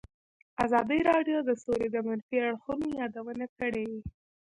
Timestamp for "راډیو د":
1.09-1.49